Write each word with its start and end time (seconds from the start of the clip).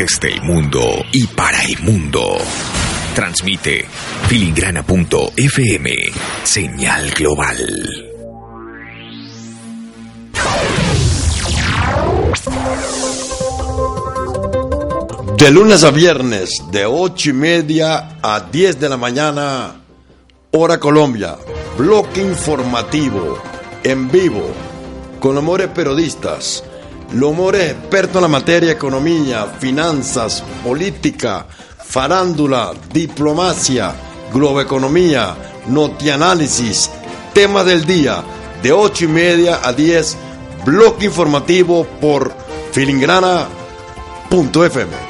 desde 0.00 0.32
el 0.32 0.40
mundo 0.40 0.80
y 1.12 1.26
para 1.26 1.62
el 1.62 1.78
mundo. 1.80 2.38
Transmite 3.14 3.84
filigrana.fm, 4.28 5.90
señal 6.42 7.10
global. 7.10 7.58
De 15.36 15.50
lunes 15.50 15.84
a 15.84 15.90
viernes, 15.90 16.48
de 16.72 16.86
8 16.86 17.28
y 17.28 17.32
media 17.34 18.16
a 18.22 18.40
10 18.50 18.80
de 18.80 18.88
la 18.88 18.96
mañana, 18.96 19.82
hora 20.52 20.80
Colombia, 20.80 21.36
bloque 21.76 22.22
informativo, 22.22 23.38
en 23.84 24.10
vivo, 24.10 24.50
con 25.20 25.36
amores 25.36 25.68
periodistas 25.68 26.64
L'Omore 27.12 27.70
experto 27.70 28.18
en 28.18 28.22
la 28.22 28.28
materia 28.28 28.70
economía, 28.70 29.46
finanzas, 29.46 30.44
política, 30.62 31.44
farándula, 31.84 32.72
diplomacia, 32.92 33.92
globoeconomía, 34.32 35.34
notianálisis, 35.66 36.88
tema 37.32 37.64
del 37.64 37.84
día, 37.84 38.22
de 38.62 38.72
8 38.72 39.06
y 39.06 39.08
media 39.08 39.58
a 39.62 39.72
10, 39.72 40.16
bloque 40.64 41.06
informativo 41.06 41.84
por 42.00 42.32
filingrana.fm. 42.72 45.09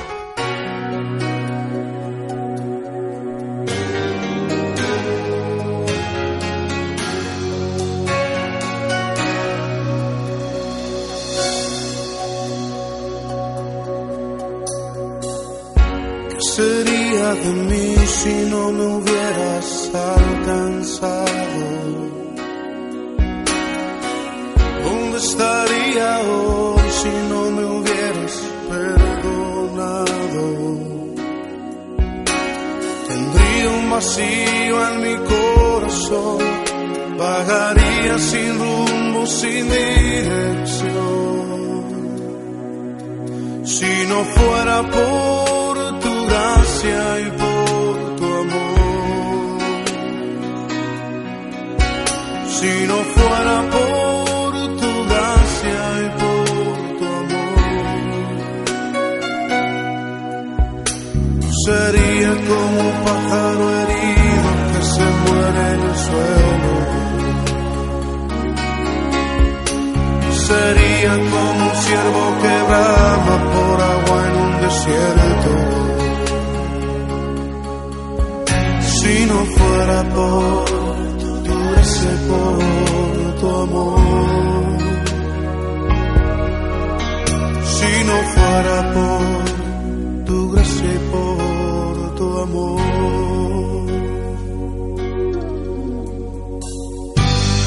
vacío 34.01 34.77
en 34.89 34.95
mi 35.05 35.17
corazón, 35.29 36.39
vagaría 37.19 38.19
sin 38.19 38.59
rumbo, 38.59 39.27
sin 39.27 39.69
dirección. 39.69 41.01
Si 43.67 43.93
no 44.11 44.25
fuera 44.37 44.79
por 44.97 46.01
tu 46.01 46.13
gracia 46.31 47.21
y 47.27 47.31
por 47.43 48.17
tu 48.19 48.27
amor, 48.45 49.59
si 52.57 52.73
no 52.89 52.97
fuera 53.15 53.57
por 53.71 54.00
sería 70.51 71.13
como 71.31 71.65
un 71.69 71.75
ciervo 71.85 72.25
que 72.43 72.55
brama 72.71 73.37
por 73.55 73.77
agua 73.95 74.19
en 74.29 74.35
un 74.47 74.53
desierto. 74.65 75.53
Si 78.97 79.15
no 79.31 79.39
fuera 79.57 79.99
por 80.17 80.65
tu 81.21 81.31
dureza, 81.49 82.13
por 82.31 82.59
tu 83.41 83.49
amor. 83.65 84.01
Si 87.75 87.93
no 88.09 88.17
fuera 88.35 88.77
por 88.97 90.25
tu 90.27 90.39
gracia 90.53 90.91
y 90.99 91.01
por 91.13 91.95
tu 92.19 92.27
amor. 92.47 92.81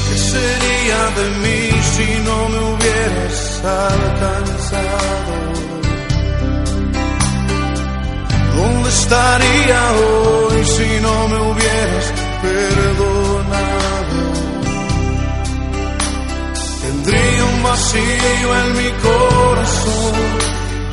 ¿Qué 0.06 0.16
sería 0.32 1.00
de 1.18 1.26
mí? 1.42 1.63
si 1.94 2.08
no 2.26 2.38
me 2.48 2.58
hubieras 2.70 3.62
alcanzado? 3.64 5.34
¿Dónde 8.56 8.88
estaría 8.88 9.80
hoy 10.02 10.64
si 10.76 10.88
no 11.06 11.14
me 11.28 11.38
hubieras 11.48 12.06
perdonado? 12.42 14.18
Tendría 16.82 17.42
un 17.52 17.58
vacío 17.62 18.48
en 18.62 18.68
mi 18.80 18.90
corazón, 19.08 20.14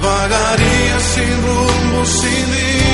vagaría 0.07 0.95
sin 1.13 1.33
rumbo, 1.47 1.99
sin 2.19 2.45
dirección. 2.59 2.91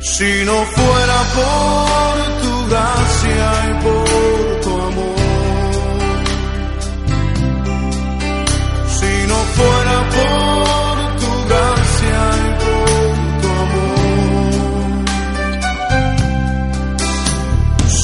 Si 0.00 0.30
no 0.48 0.56
fuera 0.76 1.18
por 1.36 2.14
tu 2.42 2.52
gracia 2.70 3.46
y 3.70 3.72
por 3.84 3.99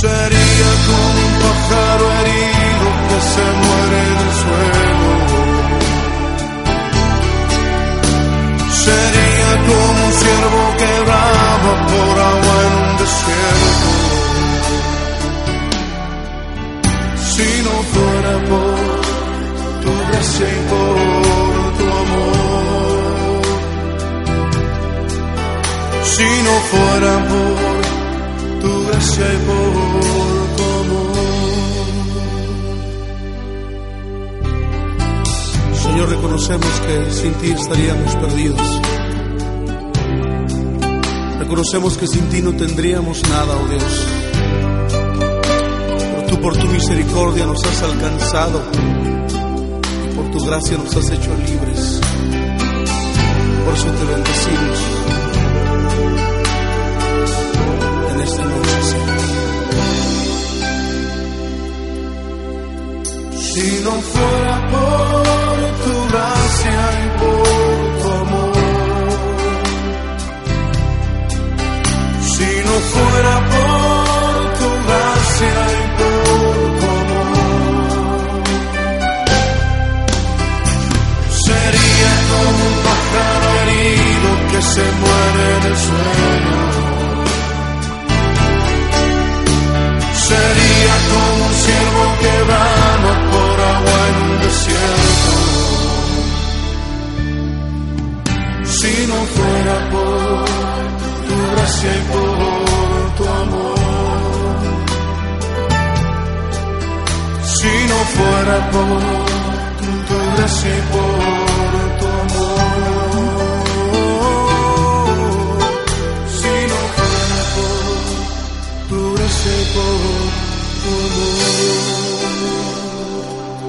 Sería 0.06 0.72
como 0.87 1.19
un 1.27 1.34
pájaro 1.43 2.06
herido 2.19 2.89
que 3.09 3.19
se 3.33 3.47
muere 3.62 3.99
en 4.12 4.19
el 4.27 4.33
suelo. 4.43 5.11
Sería 8.84 9.50
como 9.67 9.97
un 10.06 10.12
ciervo 10.21 10.62
que 10.81 10.93
brama 11.06 11.72
por 11.91 12.15
agua 12.33 12.56
en 12.67 12.72
un 12.83 12.91
desierto. 13.03 13.89
Si 17.33 17.49
no 17.67 17.75
fuera 17.93 18.34
por 18.50 18.77
tu 19.83 19.91
gracia 20.09 20.47
y 20.47 20.61
por 20.71 20.97
tu 21.78 21.87
amor. 22.03 23.43
Si 26.12 26.28
no 26.47 26.55
fuera 26.71 27.12
por 27.31 27.56
tu 28.62 28.71
gracia 28.87 29.27
y 29.34 29.38
por 29.49 29.85
Señor, 35.96 36.10
reconocemos 36.10 36.80
que 36.80 37.10
sin 37.10 37.32
ti 37.36 37.52
estaríamos 37.52 38.16
perdidos. 38.16 38.80
Reconocemos 41.38 41.96
que 41.96 42.06
sin 42.06 42.28
ti 42.28 42.42
no 42.42 42.52
tendríamos 42.52 43.22
nada, 43.30 43.56
oh 43.56 43.66
Dios. 43.66 44.06
Pero 45.98 46.26
tú 46.28 46.38
por 46.42 46.54
tu 46.54 46.66
misericordia 46.66 47.46
nos 47.46 47.64
has 47.64 47.82
alcanzado 47.82 48.60
y 50.04 50.14
por 50.14 50.30
tu 50.32 50.44
gracia 50.44 50.76
nos 50.76 50.94
has 50.94 51.10
hecho 51.12 51.34
libres. 51.34 52.00
Por 53.64 53.74
eso 53.74 53.86
te 53.86 54.04
bendecimos 54.04 54.78
en 58.12 58.20
esta 58.20 58.44
noche, 58.44 58.82
Señor. 58.82 59.16
Si 63.38 63.80
no 63.82 63.92
fuera 63.92 64.70
por 64.70 65.35
tu 66.12 66.84
y 67.05 67.19
por 67.19 68.03
tu 68.03 68.08
amor. 68.23 68.55
Si 72.32 72.50
no 72.67 72.75
fuera 72.93 73.35
por 73.50 73.65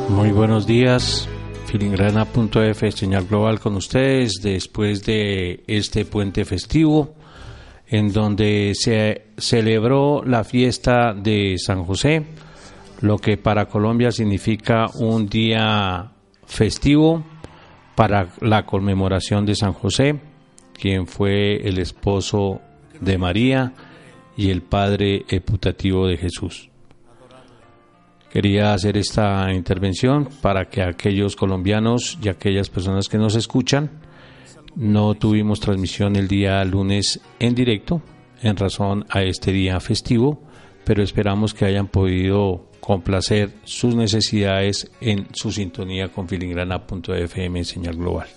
Muy 0.10 0.32
buenos 0.32 0.66
días. 0.66 1.28
Filingrana.f, 1.66 2.92
señal 2.92 3.26
global 3.28 3.60
con 3.60 3.76
ustedes 3.76 4.40
después 4.42 5.04
de 5.04 5.64
este 5.68 6.06
puente 6.06 6.46
festivo 6.46 7.16
en 7.88 8.14
donde 8.14 8.72
se 8.74 9.28
celebró 9.38 10.24
la 10.24 10.44
fiesta 10.44 11.14
de 11.14 11.56
San 11.58 11.84
José 11.84 12.26
lo 13.02 13.18
que 13.18 13.38
para 13.38 13.68
Colombia 13.68 14.12
significa 14.12 14.88
un 14.96 15.28
día 15.28 16.12
festivo 16.46 17.24
para 17.96 18.30
la 18.42 18.66
conmemoración 18.66 19.46
de 19.46 19.56
San 19.56 19.74
José, 19.74 20.20
quien 20.74 21.08
fue 21.08 21.68
el 21.68 21.80
esposo 21.80 22.62
de 23.00 23.18
María 23.18 23.74
y 24.36 24.50
el 24.50 24.62
padre 24.62 25.26
eputativo 25.30 26.08
de 26.08 26.18
Jesús. 26.18 26.70
Quería 28.32 28.74
hacer 28.74 28.98
esta 28.98 29.52
intervención 29.54 30.30
para 30.42 30.66
que 30.66 30.84
aquellos 30.84 31.36
colombianos 31.36 32.20
y 32.22 32.30
aquellas 32.30 32.70
personas 32.70 33.08
que 33.08 33.18
nos 33.18 33.36
escuchan, 33.36 33.90
no 34.76 35.16
tuvimos 35.16 35.60
transmisión 35.60 36.16
el 36.16 36.28
día 36.28 36.64
lunes 36.64 37.20
en 37.40 37.56
directo 37.56 38.02
en 38.44 38.56
razón 38.56 39.06
a 39.10 39.24
este 39.24 39.52
día 39.52 39.80
festivo, 39.80 40.44
pero 40.86 41.02
esperamos 41.02 41.56
que 41.56 41.66
hayan 41.66 41.88
podido 41.88 42.70
complacer 42.88 43.52
sus 43.66 43.98
necesidades 43.98 44.90
en 45.02 45.28
su 45.34 45.52
sintonía 45.52 46.08
con 46.08 46.30
filingrana.fm 46.30 47.60
en 47.60 47.66
señal 47.66 47.98
global. 47.98 48.30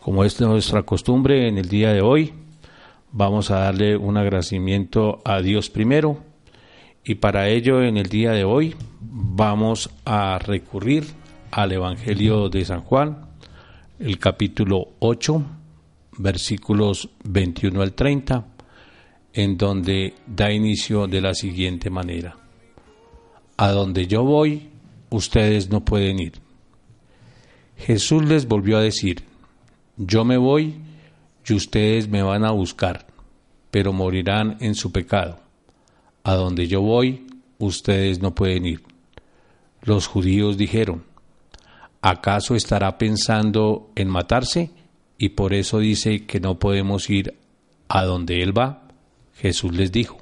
Como 0.00 0.22
es 0.22 0.40
nuestra 0.40 0.84
costumbre 0.84 1.48
en 1.48 1.58
el 1.58 1.68
día 1.68 1.92
de 1.92 2.00
hoy, 2.00 2.32
vamos 3.10 3.50
a 3.50 3.58
darle 3.58 3.96
un 3.96 4.16
agradecimiento 4.16 5.20
a 5.24 5.42
Dios 5.42 5.70
primero 5.70 6.20
y 7.02 7.16
para 7.16 7.48
ello 7.48 7.82
en 7.82 7.96
el 7.96 8.08
día 8.08 8.30
de 8.30 8.44
hoy 8.44 8.76
vamos 9.00 9.90
a 10.04 10.38
recurrir 10.38 11.06
al 11.50 11.72
Evangelio 11.72 12.48
de 12.48 12.64
San 12.64 12.82
Juan, 12.82 13.26
el 13.98 14.20
capítulo 14.20 14.90
8, 15.00 15.44
versículos 16.18 17.10
21 17.24 17.82
al 17.82 17.92
30, 17.92 18.46
en 19.32 19.58
donde 19.58 20.14
da 20.28 20.52
inicio 20.52 21.08
de 21.08 21.20
la 21.20 21.34
siguiente 21.34 21.90
manera. 21.90 22.36
A 23.58 23.72
donde 23.72 24.06
yo 24.06 24.24
voy, 24.24 24.70
ustedes 25.10 25.68
no 25.68 25.84
pueden 25.84 26.18
ir. 26.18 26.32
Jesús 27.76 28.24
les 28.24 28.48
volvió 28.48 28.78
a 28.78 28.82
decir, 28.82 29.22
yo 29.98 30.24
me 30.24 30.38
voy 30.38 30.80
y 31.46 31.52
ustedes 31.52 32.08
me 32.08 32.22
van 32.22 32.46
a 32.46 32.52
buscar, 32.52 33.06
pero 33.70 33.92
morirán 33.92 34.56
en 34.60 34.74
su 34.74 34.90
pecado 34.90 35.40
a 36.28 36.34
donde 36.34 36.66
yo 36.66 36.82
voy, 36.82 37.26
ustedes 37.58 38.20
no 38.20 38.34
pueden 38.34 38.66
ir. 38.66 38.82
Los 39.82 40.06
judíos 40.06 40.58
dijeron, 40.58 41.04
¿acaso 42.02 42.54
estará 42.54 42.98
pensando 42.98 43.90
en 43.94 44.08
matarse? 44.08 44.70
Y 45.16 45.30
por 45.30 45.54
eso 45.54 45.78
dice 45.78 46.26
que 46.26 46.38
no 46.38 46.58
podemos 46.58 47.08
ir 47.08 47.34
a 47.88 48.04
donde 48.04 48.42
Él 48.42 48.56
va. 48.56 48.88
Jesús 49.36 49.74
les 49.74 49.90
dijo, 49.90 50.18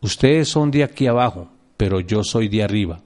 Ustedes 0.00 0.48
son 0.48 0.72
de 0.72 0.82
aquí 0.82 1.06
abajo, 1.06 1.48
pero 1.78 2.00
yo 2.00 2.22
soy 2.22 2.48
de 2.48 2.62
arriba. 2.62 3.00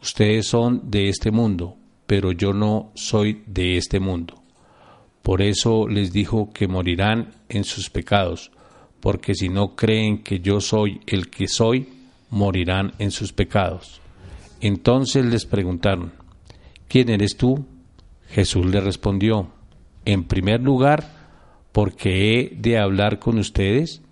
Ustedes 0.00 0.46
son 0.46 0.90
de 0.90 1.10
este 1.10 1.30
mundo, 1.30 1.76
pero 2.06 2.32
yo 2.32 2.54
no 2.54 2.92
soy 2.94 3.42
de 3.46 3.76
este 3.76 4.00
mundo. 4.00 4.42
Por 5.20 5.42
eso 5.42 5.86
les 5.86 6.10
dijo 6.10 6.50
que 6.54 6.66
morirán 6.66 7.34
en 7.50 7.64
sus 7.64 7.90
pecados 7.90 8.50
porque 9.06 9.36
si 9.36 9.48
no 9.48 9.76
creen 9.76 10.18
que 10.18 10.40
yo 10.40 10.60
soy 10.60 11.00
el 11.06 11.30
que 11.30 11.46
soy, 11.46 11.88
morirán 12.30 12.92
en 12.98 13.12
sus 13.12 13.32
pecados. 13.32 14.00
Entonces 14.60 15.24
les 15.24 15.46
preguntaron, 15.46 16.12
¿quién 16.88 17.10
eres 17.10 17.36
tú? 17.36 17.64
Jesús 18.28 18.66
le 18.66 18.80
respondió, 18.80 19.48
en 20.04 20.24
primer 20.24 20.60
lugar, 20.60 21.08
porque 21.70 22.32
he 22.32 22.56
de 22.56 22.78
hablar 22.78 23.20
con 23.20 23.38
ustedes, 23.38 24.02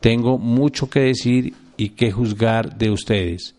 tengo 0.00 0.38
mucho 0.38 0.90
que 0.90 1.00
decir 1.00 1.54
y 1.82 1.88
que 1.88 2.12
juzgar 2.12 2.78
de 2.78 2.92
ustedes, 2.92 3.56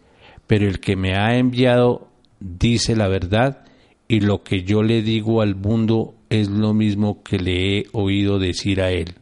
pero 0.47 0.65
el 0.65 0.79
que 0.79 0.95
me 0.95 1.13
ha 1.17 1.37
enviado 1.37 2.07
dice 2.39 2.95
la 2.95 3.09
verdad 3.09 3.65
y 4.07 4.21
lo 4.21 4.43
que 4.43 4.63
yo 4.63 4.81
le 4.81 5.01
digo 5.01 5.41
al 5.41 5.55
mundo 5.55 6.15
es 6.29 6.47
lo 6.47 6.73
mismo 6.73 7.21
que 7.21 7.37
le 7.37 7.79
he 7.79 7.85
oído 7.91 8.39
decir 8.39 8.79
a 8.79 8.91
él. 8.91 9.15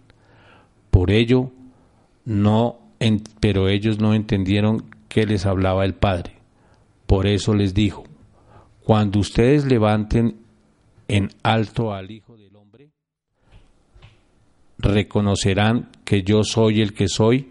Por 0.92 1.09
ello, 1.09 1.50
no, 2.25 2.77
pero 3.39 3.69
ellos 3.69 4.00
no 4.00 4.13
entendieron 4.13 4.86
que 5.09 5.25
les 5.25 5.47
hablaba 5.47 5.83
el 5.83 5.95
Padre. 5.95 6.33
Por 7.07 7.25
eso 7.25 7.56
les 7.56 7.74
dijo, 7.74 8.04
cuando 8.83 9.19
ustedes 9.19 9.65
levanten 9.65 10.36
en 11.07 11.30
alto 11.42 11.92
al 11.92 12.12
Hijo 12.12 12.38
del 12.38 12.56
Hombre, 12.56 12.92
reconocerán 14.77 15.89
que 16.06 16.21
yo 16.21 16.44
soy 16.44 16.81
el 16.81 16.94
que 16.94 17.07
soy 17.07 17.47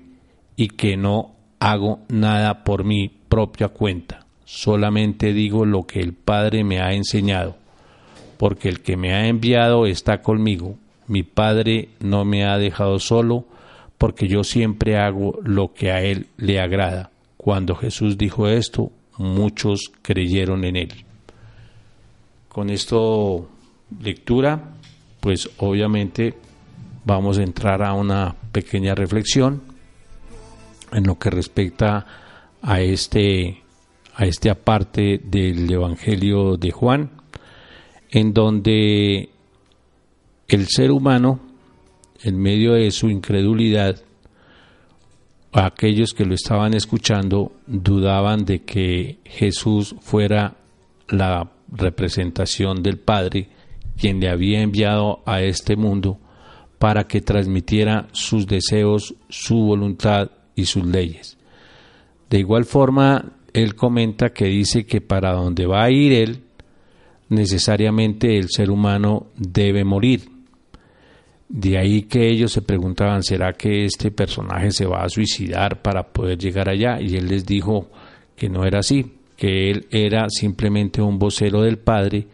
y 0.54 0.68
que 0.68 0.96
no 0.96 1.39
hago 1.60 2.00
nada 2.08 2.64
por 2.64 2.84
mi 2.84 3.08
propia 3.08 3.68
cuenta, 3.68 4.26
solamente 4.44 5.32
digo 5.32 5.64
lo 5.64 5.84
que 5.86 6.00
el 6.00 6.14
Padre 6.14 6.64
me 6.64 6.80
ha 6.80 6.92
enseñado, 6.92 7.56
porque 8.38 8.68
el 8.68 8.80
que 8.80 8.96
me 8.96 9.14
ha 9.14 9.28
enviado 9.28 9.86
está 9.86 10.22
conmigo 10.22 10.76
mi 11.10 11.24
Padre 11.24 11.88
no 11.98 12.24
me 12.24 12.44
ha 12.44 12.56
dejado 12.56 13.00
solo, 13.00 13.44
porque 13.98 14.28
yo 14.28 14.44
siempre 14.44 14.96
hago 14.96 15.40
lo 15.42 15.74
que 15.74 15.90
a 15.90 16.02
Él 16.02 16.28
le 16.36 16.60
agrada. 16.60 17.10
Cuando 17.36 17.74
Jesús 17.74 18.16
dijo 18.16 18.46
esto, 18.46 18.92
muchos 19.18 19.90
creyeron 20.02 20.62
en 20.62 20.76
Él. 20.76 21.04
Con 22.48 22.70
esto 22.70 23.48
lectura, 24.00 24.70
pues 25.18 25.50
obviamente 25.58 26.34
vamos 27.04 27.38
a 27.38 27.42
entrar 27.42 27.82
a 27.82 27.92
una 27.94 28.36
pequeña 28.52 28.94
reflexión 28.94 29.62
en 30.92 31.04
lo 31.06 31.18
que 31.18 31.30
respecta 31.30 32.06
a 32.62 32.80
este 32.80 33.62
a 34.20 34.26
esta 34.26 34.54
parte 34.54 35.18
del 35.24 35.72
Evangelio 35.72 36.58
de 36.58 36.70
Juan, 36.72 37.10
en 38.10 38.34
donde 38.34 39.30
el 40.46 40.66
ser 40.68 40.90
humano, 40.90 41.40
en 42.22 42.38
medio 42.38 42.74
de 42.74 42.90
su 42.90 43.08
incredulidad, 43.08 44.02
aquellos 45.52 46.12
que 46.12 46.26
lo 46.26 46.34
estaban 46.34 46.74
escuchando 46.74 47.52
dudaban 47.66 48.44
de 48.44 48.62
que 48.62 49.20
Jesús 49.24 49.94
fuera 50.00 50.56
la 51.08 51.50
representación 51.72 52.82
del 52.82 52.98
Padre, 52.98 53.48
quien 53.96 54.20
le 54.20 54.28
había 54.28 54.60
enviado 54.60 55.22
a 55.24 55.40
este 55.40 55.76
mundo 55.76 56.18
para 56.78 57.04
que 57.04 57.20
transmitiera 57.20 58.08
sus 58.12 58.46
deseos, 58.46 59.14
su 59.28 59.56
voluntad 59.56 60.30
y 60.54 60.66
sus 60.66 60.84
leyes. 60.84 61.36
De 62.28 62.38
igual 62.38 62.64
forma, 62.64 63.32
él 63.52 63.74
comenta 63.74 64.30
que 64.32 64.46
dice 64.46 64.86
que 64.86 65.00
para 65.00 65.32
donde 65.32 65.66
va 65.66 65.84
a 65.84 65.90
ir 65.90 66.12
él, 66.12 66.42
necesariamente 67.28 68.36
el 68.36 68.48
ser 68.48 68.70
humano 68.70 69.26
debe 69.36 69.84
morir. 69.84 70.28
De 71.48 71.78
ahí 71.78 72.02
que 72.02 72.28
ellos 72.28 72.52
se 72.52 72.62
preguntaban, 72.62 73.24
¿será 73.24 73.52
que 73.54 73.84
este 73.84 74.12
personaje 74.12 74.70
se 74.70 74.86
va 74.86 75.02
a 75.02 75.08
suicidar 75.08 75.82
para 75.82 76.12
poder 76.12 76.38
llegar 76.38 76.68
allá? 76.68 77.00
Y 77.00 77.16
él 77.16 77.28
les 77.28 77.44
dijo 77.44 77.90
que 78.36 78.48
no 78.48 78.64
era 78.64 78.78
así, 78.78 79.14
que 79.36 79.70
él 79.70 79.86
era 79.90 80.28
simplemente 80.28 81.02
un 81.02 81.18
vocero 81.18 81.62
del 81.62 81.78
Padre 81.78 82.28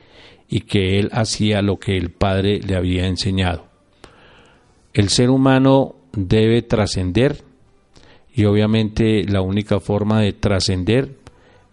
y 0.48 0.60
que 0.60 0.98
él 0.98 1.08
hacía 1.12 1.62
lo 1.62 1.78
que 1.78 1.96
el 1.96 2.10
Padre 2.10 2.60
le 2.60 2.76
había 2.76 3.06
enseñado. 3.06 3.66
El 4.92 5.08
ser 5.08 5.30
humano 5.30 5.96
debe 6.12 6.62
trascender 6.62 7.42
y 8.36 8.44
obviamente 8.44 9.24
la 9.24 9.40
única 9.40 9.80
forma 9.80 10.20
de 10.20 10.34
trascender 10.34 11.16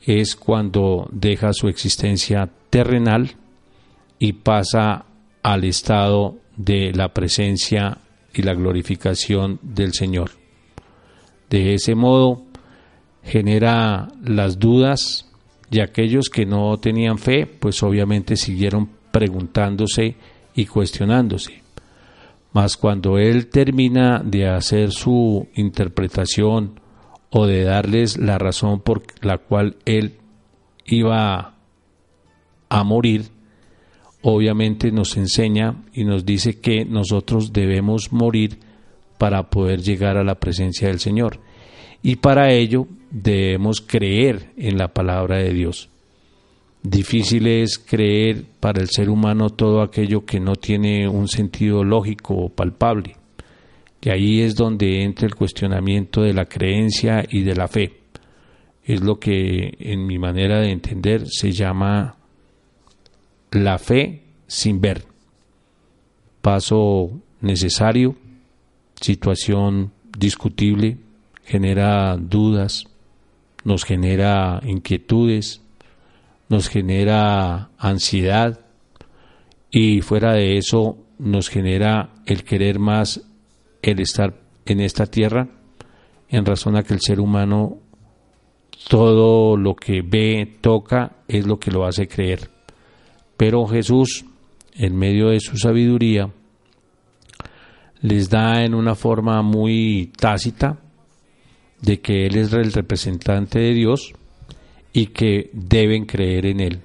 es 0.01 0.37
cuando 0.37 1.09
deja 1.11 1.51
su 1.51 1.67
existencia 1.67 2.49
terrenal 2.69 3.31
y 4.17 4.31
pasa 4.31 5.05
al 5.43 5.65
estado 5.65 6.37
de 6.55 6.93
la 6.93 7.13
presencia 7.13 7.97
y 8.33 8.43
la 8.43 8.53
glorificación 8.53 9.59
del 9.61 9.91
Señor. 9.91 10.31
De 11.49 11.73
ese 11.73 11.95
modo 11.95 12.43
genera 13.23 14.07
las 14.23 14.57
dudas 14.57 15.29
y 15.69 15.81
aquellos 15.81 16.29
que 16.29 16.45
no 16.45 16.77
tenían 16.77 17.17
fe, 17.17 17.45
pues 17.45 17.83
obviamente 17.83 18.37
siguieron 18.37 18.89
preguntándose 19.11 20.15
y 20.55 20.65
cuestionándose. 20.65 21.62
Mas 22.53 22.77
cuando 22.77 23.17
Él 23.17 23.47
termina 23.47 24.21
de 24.23 24.47
hacer 24.47 24.91
su 24.91 25.47
interpretación 25.55 26.79
o 27.31 27.47
de 27.47 27.63
darles 27.63 28.17
la 28.17 28.37
razón 28.37 28.79
por 28.81 29.03
la 29.21 29.39
cual 29.39 29.77
Él 29.85 30.13
iba 30.85 31.55
a 32.69 32.83
morir, 32.83 33.25
obviamente 34.21 34.91
nos 34.91 35.17
enseña 35.17 35.83
y 35.93 36.05
nos 36.05 36.25
dice 36.25 36.59
que 36.59 36.85
nosotros 36.85 37.53
debemos 37.53 38.11
morir 38.11 38.59
para 39.17 39.49
poder 39.49 39.81
llegar 39.81 40.17
a 40.17 40.23
la 40.23 40.35
presencia 40.35 40.87
del 40.87 40.99
Señor. 40.99 41.39
Y 42.03 42.17
para 42.17 42.51
ello 42.51 42.87
debemos 43.09 43.81
creer 43.81 44.51
en 44.57 44.77
la 44.77 44.93
palabra 44.93 45.37
de 45.37 45.53
Dios. 45.53 45.89
Difícil 46.83 47.47
es 47.47 47.79
creer 47.79 48.43
para 48.59 48.81
el 48.81 48.89
ser 48.89 49.09
humano 49.09 49.49
todo 49.49 49.81
aquello 49.81 50.25
que 50.25 50.41
no 50.41 50.57
tiene 50.57 51.07
un 51.07 51.29
sentido 51.29 51.85
lógico 51.85 52.35
o 52.35 52.49
palpable. 52.49 53.15
Y 54.01 54.09
ahí 54.09 54.41
es 54.41 54.55
donde 54.55 55.01
entra 55.01 55.25
el 55.25 55.33
cuestionamiento 55.33 56.23
de 56.23 56.33
la 56.33 56.43
creencia 56.43 57.23
y 57.29 57.43
de 57.43 57.55
la 57.55 57.69
fe. 57.69 58.01
Es 58.83 59.01
lo 59.01 59.17
que 59.17 59.77
en 59.79 60.05
mi 60.05 60.19
manera 60.19 60.59
de 60.59 60.71
entender 60.71 61.25
se 61.29 61.53
llama 61.53 62.17
la 63.51 63.77
fe 63.77 64.23
sin 64.47 64.81
ver. 64.81 65.05
Paso 66.41 67.11
necesario, 67.39 68.17
situación 68.99 69.93
discutible, 70.17 70.97
genera 71.45 72.17
dudas, 72.17 72.87
nos 73.63 73.85
genera 73.85 74.59
inquietudes, 74.65 75.62
nos 76.53 76.69
genera 76.69 77.71
ansiedad 77.79 78.59
y 79.71 80.01
fuera 80.01 80.33
de 80.33 80.57
eso 80.59 80.99
nos 81.17 81.49
genera 81.49 82.11
el 82.27 82.43
querer 82.43 82.77
más 82.77 83.21
el 83.81 83.99
estar 83.99 84.39
en 84.67 84.79
esta 84.79 85.07
tierra 85.07 85.47
en 86.29 86.45
razón 86.45 86.75
a 86.77 86.83
que 86.83 86.93
el 86.93 87.01
ser 87.01 87.19
humano 87.19 87.79
todo 88.87 89.57
lo 89.57 89.75
que 89.75 90.03
ve, 90.03 90.57
toca, 90.61 91.23
es 91.27 91.47
lo 91.47 91.57
que 91.57 91.71
lo 91.71 91.87
hace 91.87 92.07
creer. 92.07 92.51
Pero 93.35 93.65
Jesús, 93.65 94.23
en 94.75 94.95
medio 94.95 95.29
de 95.29 95.39
su 95.39 95.57
sabiduría, 95.57 96.29
les 98.01 98.29
da 98.29 98.63
en 98.63 98.75
una 98.75 98.93
forma 98.93 99.41
muy 99.41 100.11
tácita 100.17 100.77
de 101.81 101.99
que 101.99 102.27
Él 102.27 102.35
es 102.35 102.53
el 102.53 102.71
representante 102.73 103.57
de 103.57 103.73
Dios 103.73 104.13
y 104.93 105.07
que 105.07 105.49
deben 105.53 106.05
creer 106.05 106.45
en 106.45 106.59
Él. 106.59 106.81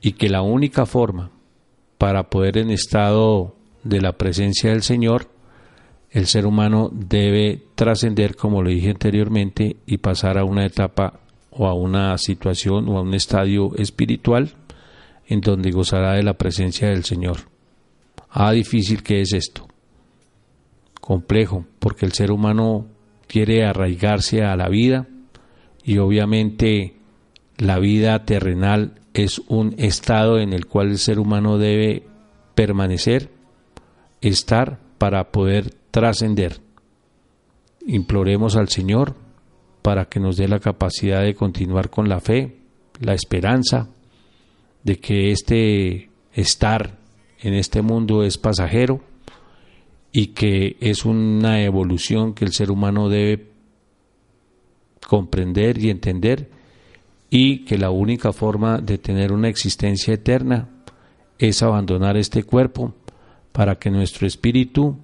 Y 0.00 0.12
que 0.12 0.28
la 0.28 0.42
única 0.42 0.84
forma 0.84 1.30
para 1.96 2.28
poder 2.28 2.58
en 2.58 2.70
estado 2.70 3.54
de 3.84 4.00
la 4.00 4.18
presencia 4.18 4.70
del 4.70 4.82
Señor, 4.82 5.28
el 6.10 6.26
ser 6.26 6.46
humano 6.46 6.90
debe 6.92 7.62
trascender, 7.76 8.34
como 8.34 8.60
lo 8.60 8.70
dije 8.70 8.90
anteriormente, 8.90 9.76
y 9.86 9.98
pasar 9.98 10.36
a 10.36 10.44
una 10.44 10.66
etapa 10.66 11.20
o 11.50 11.68
a 11.68 11.74
una 11.74 12.18
situación 12.18 12.88
o 12.88 12.98
a 12.98 13.02
un 13.02 13.14
estadio 13.14 13.74
espiritual 13.76 14.52
en 15.26 15.40
donde 15.40 15.70
gozará 15.70 16.14
de 16.14 16.24
la 16.24 16.34
presencia 16.34 16.88
del 16.88 17.04
Señor. 17.04 17.38
Ah, 18.30 18.52
difícil 18.52 19.02
que 19.02 19.20
es 19.20 19.32
esto. 19.32 19.68
Complejo, 21.00 21.66
porque 21.78 22.04
el 22.04 22.12
ser 22.12 22.32
humano 22.32 22.86
quiere 23.28 23.64
arraigarse 23.64 24.42
a 24.42 24.56
la 24.56 24.68
vida 24.68 25.06
y 25.84 25.98
obviamente 25.98 26.96
la 27.58 27.78
vida 27.78 28.24
terrenal 28.24 29.00
es 29.14 29.40
un 29.48 29.74
estado 29.78 30.38
en 30.38 30.52
el 30.52 30.66
cual 30.66 30.90
el 30.90 30.98
ser 30.98 31.18
humano 31.18 31.58
debe 31.58 32.04
permanecer, 32.54 33.30
estar 34.20 34.78
para 34.98 35.30
poder 35.30 35.74
trascender. 35.90 36.60
Imploremos 37.86 38.56
al 38.56 38.68
Señor 38.68 39.14
para 39.82 40.06
que 40.06 40.20
nos 40.20 40.36
dé 40.36 40.48
la 40.48 40.60
capacidad 40.60 41.22
de 41.22 41.34
continuar 41.34 41.90
con 41.90 42.08
la 42.08 42.20
fe, 42.20 42.56
la 43.00 43.14
esperanza 43.14 43.88
de 44.84 44.98
que 44.98 45.32
este 45.32 46.10
estar 46.32 46.98
en 47.40 47.54
este 47.54 47.82
mundo 47.82 48.22
es 48.22 48.38
pasajero 48.38 49.00
y 50.12 50.28
que 50.28 50.76
es 50.80 51.04
una 51.04 51.62
evolución 51.62 52.34
que 52.34 52.44
el 52.44 52.52
ser 52.52 52.70
humano 52.70 53.08
debe 53.08 53.50
comprender 55.06 55.78
y 55.78 55.90
entender 55.90 56.48
y 57.34 57.60
que 57.64 57.78
la 57.78 57.88
única 57.90 58.30
forma 58.34 58.76
de 58.76 58.98
tener 58.98 59.32
una 59.32 59.48
existencia 59.48 60.12
eterna 60.12 60.68
es 61.38 61.62
abandonar 61.62 62.18
este 62.18 62.42
cuerpo 62.42 62.94
para 63.52 63.76
que 63.76 63.90
nuestro 63.90 64.26
espíritu 64.26 64.98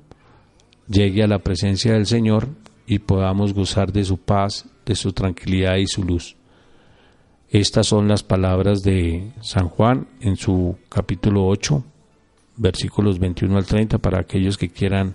llegue 0.87 1.23
a 1.23 1.27
la 1.27 1.39
presencia 1.39 1.95
del 1.95 2.05
Señor 2.05 2.49
y 2.87 2.99
podamos 2.99 3.55
gozar 3.55 3.95
de 3.95 4.05
su 4.05 4.19
paz, 4.19 4.67
de 4.85 4.95
su 4.95 5.15
tranquilidad 5.15 5.77
y 5.77 5.87
su 5.87 6.05
luz. 6.05 6.37
Estas 7.49 7.87
son 7.87 8.09
las 8.09 8.23
palabras 8.23 8.83
de 8.83 9.33
San 9.41 9.71
Juan 9.71 10.07
en 10.21 10.37
su 10.37 10.77
capítulo 10.91 11.47
8, 11.47 11.83
versículos 12.59 13.19
21 13.19 13.57
al 13.57 13.65
30, 13.65 13.97
para 13.97 14.21
aquellos 14.21 14.59
que 14.59 14.69
quieran 14.69 15.15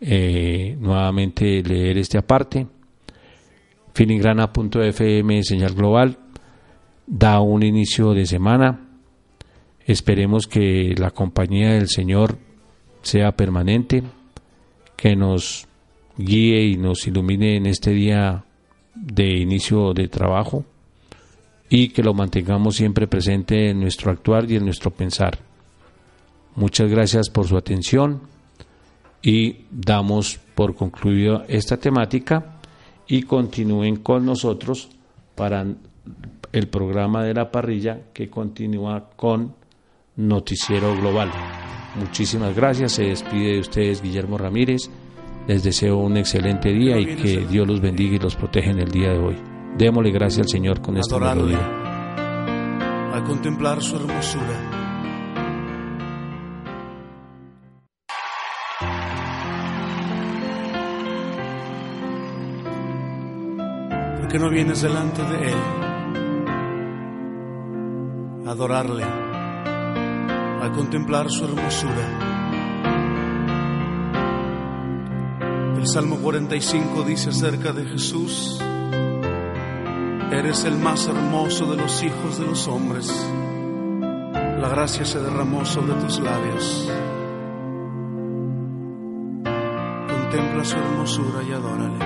eh, 0.00 0.76
nuevamente 0.80 1.62
leer 1.62 1.98
este 1.98 2.18
aparte 2.18 2.66
filigrana.fm 3.96 5.42
señal 5.42 5.72
global 5.72 6.18
da 7.06 7.40
un 7.40 7.62
inicio 7.62 8.12
de 8.12 8.26
semana. 8.26 8.90
Esperemos 9.86 10.46
que 10.46 10.94
la 10.98 11.12
compañía 11.12 11.72
del 11.72 11.88
Señor 11.88 12.36
sea 13.00 13.32
permanente, 13.32 14.02
que 14.96 15.16
nos 15.16 15.66
guíe 16.18 16.66
y 16.66 16.76
nos 16.76 17.06
ilumine 17.06 17.56
en 17.56 17.64
este 17.64 17.92
día 17.92 18.44
de 18.94 19.38
inicio 19.38 19.94
de 19.94 20.08
trabajo 20.08 20.66
y 21.70 21.88
que 21.88 22.02
lo 22.02 22.12
mantengamos 22.12 22.76
siempre 22.76 23.06
presente 23.06 23.70
en 23.70 23.80
nuestro 23.80 24.10
actuar 24.10 24.50
y 24.50 24.56
en 24.56 24.66
nuestro 24.66 24.90
pensar. 24.90 25.38
Muchas 26.54 26.90
gracias 26.90 27.30
por 27.30 27.46
su 27.46 27.56
atención 27.56 28.20
y 29.22 29.64
damos 29.70 30.38
por 30.54 30.74
concluida 30.74 31.46
esta 31.48 31.78
temática 31.78 32.55
y 33.08 33.22
continúen 33.22 33.96
con 33.96 34.24
nosotros 34.24 34.88
para 35.34 35.64
el 36.52 36.68
programa 36.68 37.22
de 37.22 37.34
la 37.34 37.50
parrilla 37.50 38.00
que 38.12 38.28
continúa 38.28 39.10
con 39.16 39.54
Noticiero 40.16 40.96
Global. 40.96 41.30
Muchísimas 41.96 42.54
gracias, 42.54 42.92
se 42.92 43.04
despide 43.04 43.54
de 43.54 43.60
ustedes 43.60 44.02
Guillermo 44.02 44.38
Ramírez, 44.38 44.90
les 45.46 45.62
deseo 45.62 45.98
un 45.98 46.16
excelente 46.16 46.72
día 46.72 46.98
y 46.98 47.16
que 47.16 47.46
Dios 47.46 47.66
los 47.66 47.80
bendiga 47.80 48.16
y 48.16 48.18
los 48.18 48.36
proteja 48.36 48.70
en 48.70 48.80
el 48.80 48.90
día 48.90 49.12
de 49.12 49.18
hoy. 49.18 49.36
Démosle 49.78 50.10
gracias 50.10 50.46
al 50.46 50.48
Señor 50.48 50.80
con 50.80 50.96
esta 50.96 51.18
melodía. 51.18 51.60
A 53.14 53.22
contemplar 53.24 53.82
su 53.82 53.96
hermosura 53.96 54.75
que 64.28 64.38
no 64.38 64.50
vienes 64.50 64.82
delante 64.82 65.22
de 65.22 65.48
Él? 65.48 65.58
A 68.46 68.50
adorarle, 68.50 69.04
a 69.04 70.70
contemplar 70.74 71.30
su 71.30 71.44
hermosura. 71.44 72.34
El 75.76 75.86
Salmo 75.86 76.16
45 76.16 77.02
dice 77.02 77.30
acerca 77.30 77.72
de 77.72 77.84
Jesús, 77.86 78.60
eres 80.32 80.64
el 80.64 80.76
más 80.76 81.06
hermoso 81.06 81.66
de 81.66 81.76
los 81.76 82.02
hijos 82.02 82.38
de 82.38 82.46
los 82.46 82.66
hombres. 82.66 83.08
La 84.60 84.68
gracia 84.68 85.04
se 85.04 85.20
derramó 85.20 85.64
sobre 85.64 85.94
tus 85.94 86.18
labios. 86.18 86.90
Contempla 90.08 90.64
su 90.64 90.76
hermosura 90.76 91.42
y 91.48 91.52
adórale. 91.52 92.05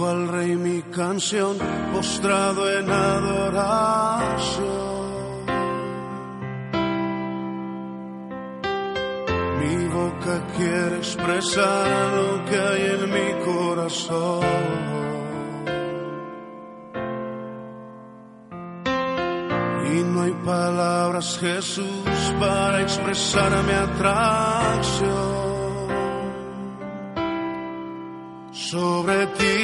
Al 0.00 0.28
rey 0.28 0.54
mi 0.56 0.80
canción, 0.82 1.58
postrado 1.92 2.70
en 2.70 2.88
adoración. 2.88 4.68
Mi 9.60 9.86
boca 9.88 10.46
quiere 10.56 10.96
expresar 10.98 12.12
lo 12.16 12.44
que 12.46 12.56
hay 12.56 12.82
en 12.94 13.10
mi 13.10 13.44
corazón. 13.44 14.88
palabras, 20.48 21.38
Jesús, 21.38 22.18
para 22.40 22.80
expresar 22.80 23.50
mi 23.64 23.72
atracción 23.72 25.48
sobre 28.52 29.26
ti 29.38 29.57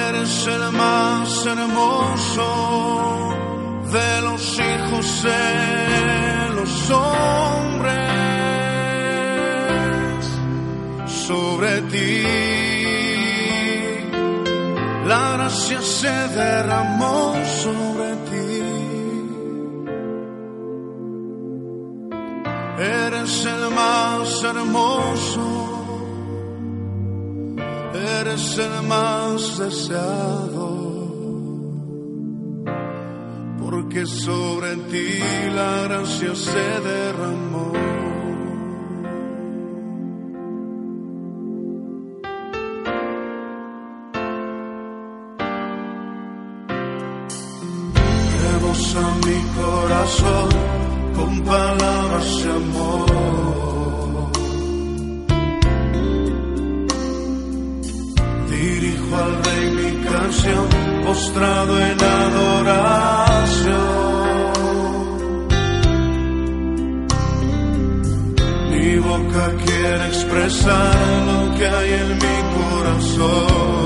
Eres 0.07 0.47
el 0.47 0.71
más 0.73 1.45
hermoso 1.45 2.47
de 3.91 4.21
los 4.21 4.59
hijos 4.59 5.23
de 5.23 6.49
los 6.57 6.89
hombres. 6.91 8.03
Sobre 11.27 11.81
ti, 11.93 12.23
la 15.07 15.31
gracia 15.33 15.81
se 15.81 16.15
derramó 16.39 17.33
sobre 17.63 17.87
ti. 17.87 17.92
Eres 23.23 23.45
el 23.45 23.69
más 23.73 24.43
hermoso, 24.43 25.47
eres 28.19 28.57
el 28.57 28.83
más 28.85 29.57
deseado, 29.59 30.67
porque 33.61 34.05
sobre 34.05 34.75
ti 34.91 35.19
la 35.55 35.83
gracia 35.83 36.35
se 36.35 36.81
derramó. 36.81 37.71
a 48.95 49.15
mi 49.25 49.39
corazón 49.55 50.49
con 51.15 51.41
palabras 51.43 51.82
expresar 70.63 71.25
lo 71.25 71.55
que 71.57 71.67
hay 71.67 71.93
en 71.93 72.09
mi 72.15 72.37
corazón. 72.55 73.83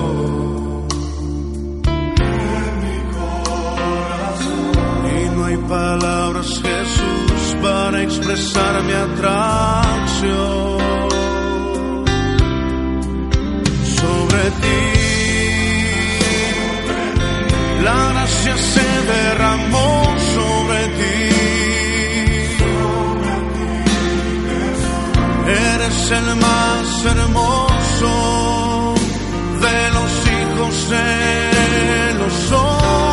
palabras, 5.68 6.62
Jesús, 6.62 7.56
para 7.62 8.02
expresar 8.02 8.84
mi 8.84 8.94
atracción 8.94 10.78
sobre 14.00 14.44
ti. 14.62 14.82
La 17.84 18.14
gracia 18.14 18.56
se 18.56 18.88
derramó 19.14 20.07
Eres 26.10 26.20
el 26.22 26.36
más 26.38 27.06
hermoso 27.06 28.94
de 29.60 29.80
los 29.92 30.12
hijos 30.28 30.90
de 30.90 32.14
los 32.18 32.52
hombres. 32.54 33.08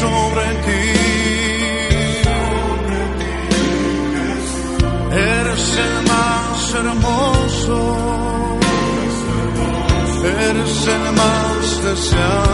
sobre 0.00 0.48
ti. 0.64 0.86
Eres 5.12 5.66
el 5.86 5.94
más 6.12 6.60
hermoso, 6.80 7.78
eres 10.48 10.76
el 10.96 11.04
más 11.20 11.64
deseado, 11.84 12.53